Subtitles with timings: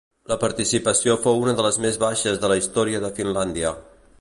[0.31, 3.77] La participació fou una de les més baixes de la història de Finlàndia.